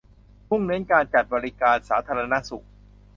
[0.49, 2.65] มุ่งเน้นการจัดบริการสาธารณสุข